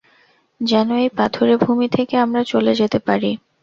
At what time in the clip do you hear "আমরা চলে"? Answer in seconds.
2.17-2.71